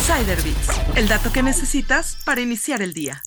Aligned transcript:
Insider 0.00 0.38
el 0.96 1.08
dato 1.08 1.30
que 1.30 1.42
necesitas 1.42 2.16
para 2.24 2.40
iniciar 2.40 2.80
el 2.80 2.94
día. 2.94 3.22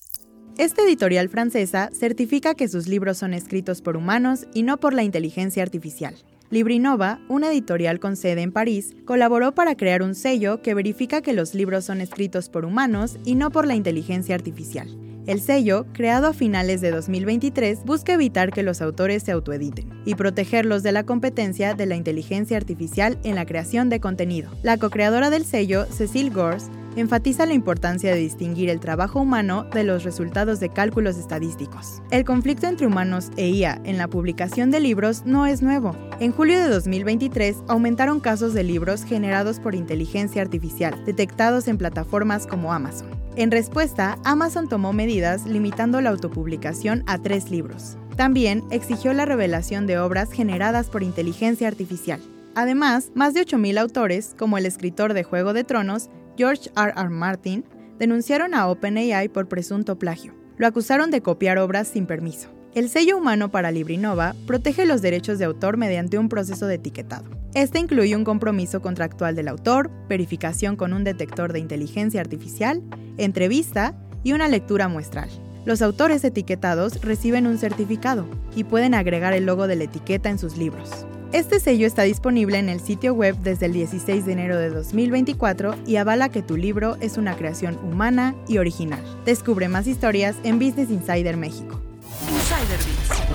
Esta 0.57 0.81
editorial 0.81 1.29
francesa 1.29 1.91
certifica 1.93 2.55
que 2.55 2.67
sus 2.67 2.87
libros 2.87 3.19
son 3.19 3.35
escritos 3.35 3.83
por 3.83 3.95
humanos 3.95 4.47
y 4.55 4.63
no 4.63 4.79
por 4.79 4.95
la 4.95 5.03
inteligencia 5.03 5.61
artificial. 5.61 6.15
Librinova, 6.49 7.19
una 7.29 7.51
editorial 7.51 7.99
con 7.99 8.15
sede 8.15 8.41
en 8.41 8.51
París, 8.51 8.95
colaboró 9.05 9.53
para 9.53 9.75
crear 9.75 10.01
un 10.01 10.15
sello 10.15 10.63
que 10.63 10.73
verifica 10.73 11.21
que 11.21 11.33
los 11.33 11.53
libros 11.53 11.85
son 11.85 12.01
escritos 12.01 12.49
por 12.49 12.65
humanos 12.65 13.17
y 13.23 13.35
no 13.35 13.51
por 13.51 13.67
la 13.67 13.75
inteligencia 13.75 14.33
artificial. 14.33 14.89
El 15.25 15.39
sello, 15.39 15.85
creado 15.93 16.27
a 16.27 16.33
finales 16.33 16.81
de 16.81 16.91
2023, 16.91 17.85
busca 17.85 18.13
evitar 18.13 18.51
que 18.51 18.61
los 18.61 18.81
autores 18.81 19.23
se 19.23 19.31
autoediten 19.31 19.89
y 20.05 20.15
protegerlos 20.15 20.83
de 20.83 20.91
la 20.91 21.05
competencia 21.05 21.75
de 21.75 21.85
la 21.85 21.95
inteligencia 21.95 22.57
artificial 22.57 23.17
en 23.23 23.35
la 23.35 23.45
creación 23.45 23.87
de 23.87 24.01
contenido. 24.01 24.51
La 24.63 24.77
co-creadora 24.77 25.29
del 25.29 25.45
sello, 25.45 25.85
Cecile 25.85 26.29
Gors, 26.29 26.69
enfatiza 26.97 27.45
la 27.45 27.53
importancia 27.53 28.13
de 28.13 28.19
distinguir 28.19 28.69
el 28.69 28.81
trabajo 28.81 29.21
humano 29.21 29.63
de 29.73 29.85
los 29.85 30.03
resultados 30.03 30.59
de 30.59 30.67
cálculos 30.69 31.17
estadísticos. 31.17 32.01
El 32.11 32.25
conflicto 32.25 32.67
entre 32.67 32.85
humanos 32.87 33.29
e 33.37 33.47
IA 33.49 33.79
en 33.85 33.97
la 33.97 34.09
publicación 34.09 34.71
de 34.71 34.81
libros 34.81 35.23
no 35.25 35.45
es 35.45 35.61
nuevo. 35.61 35.95
En 36.19 36.33
julio 36.33 36.59
de 36.59 36.67
2023 36.67 37.63
aumentaron 37.69 38.19
casos 38.19 38.53
de 38.53 38.63
libros 38.63 39.05
generados 39.05 39.61
por 39.61 39.73
inteligencia 39.73 40.41
artificial, 40.41 41.01
detectados 41.05 41.69
en 41.69 41.77
plataformas 41.77 42.45
como 42.45 42.73
Amazon. 42.73 43.22
En 43.35 43.49
respuesta, 43.49 44.19
Amazon 44.23 44.69
tomó 44.69 44.93
medidas 44.93 45.47
limitando 45.47 46.01
la 46.01 46.11
autopublicación 46.11 47.03
a 47.07 47.17
tres 47.17 47.49
libros. 47.49 47.97
También 48.15 48.63
exigió 48.69 49.11
la 49.13 49.25
revelación 49.25 49.87
de 49.87 49.97
obras 49.97 50.31
generadas 50.31 50.91
por 50.91 51.01
inteligencia 51.01 51.67
artificial. 51.67 52.21
Además, 52.53 53.09
más 53.15 53.33
de 53.33 53.41
8.000 53.41 53.79
autores, 53.79 54.35
como 54.37 54.59
el 54.59 54.67
escritor 54.67 55.15
de 55.15 55.23
Juego 55.23 55.53
de 55.53 55.63
Tronos, 55.63 56.11
George 56.37 56.69
R. 56.75 56.93
R. 56.95 57.09
Martin, 57.09 57.65
denunciaron 57.97 58.53
a 58.53 58.67
OpenAI 58.67 59.29
por 59.29 59.47
presunto 59.47 59.97
plagio. 59.97 60.35
Lo 60.57 60.67
acusaron 60.67 61.09
de 61.09 61.21
copiar 61.21 61.57
obras 61.57 61.87
sin 61.87 62.05
permiso. 62.05 62.49
El 62.75 62.89
sello 62.89 63.17
humano 63.17 63.49
para 63.49 63.71
Librinova 63.71 64.35
protege 64.45 64.85
los 64.85 65.01
derechos 65.01 65.39
de 65.39 65.45
autor 65.45 65.77
mediante 65.77 66.19
un 66.19 66.29
proceso 66.29 66.67
de 66.67 66.75
etiquetado. 66.75 67.29
Este 67.55 67.79
incluye 67.79 68.15
un 68.15 68.23
compromiso 68.23 68.81
contractual 68.81 69.35
del 69.35 69.47
autor, 69.47 69.91
verificación 70.09 70.75
con 70.75 70.91
un 70.93 71.03
detector 71.03 71.53
de 71.53 71.59
inteligencia 71.59 72.19
artificial, 72.19 72.81
entrevista 73.17 73.95
y 74.23 74.33
una 74.33 74.47
lectura 74.47 74.87
muestral. 74.87 75.29
Los 75.65 75.81
autores 75.81 76.23
etiquetados 76.23 77.01
reciben 77.01 77.47
un 77.47 77.57
certificado 77.57 78.27
y 78.55 78.65
pueden 78.65 78.93
agregar 78.93 79.33
el 79.33 79.45
logo 79.45 79.67
de 79.67 79.77
la 79.77 79.85
etiqueta 79.85 80.29
en 80.29 80.39
sus 80.39 80.57
libros. 80.57 81.05
Este 81.31 81.59
sello 81.59 81.87
está 81.87 82.03
disponible 82.03 82.59
en 82.59 82.69
el 82.69 82.79
sitio 82.79 83.13
web 83.13 83.35
desde 83.37 83.65
el 83.65 83.73
16 83.73 84.25
de 84.25 84.31
enero 84.31 84.57
de 84.57 84.69
2024 84.69 85.75
y 85.87 85.95
avala 85.95 86.29
que 86.29 86.43
tu 86.43 86.57
libro 86.57 86.95
es 86.99 87.17
una 87.17 87.35
creación 87.35 87.79
humana 87.83 88.35
y 88.47 88.59
original. 88.59 89.01
Descubre 89.25 89.67
más 89.67 89.87
historias 89.87 90.35
en 90.43 90.59
Business 90.59 90.91
Insider 90.91 91.37
México. 91.37 91.81
Insider 92.29 92.79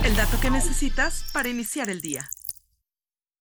el 0.05 0.15
dato 0.15 0.39
que 0.39 0.49
necesitas 0.49 1.25
para 1.33 1.49
iniciar 1.49 1.89
el 1.89 1.99
día. 1.99 2.29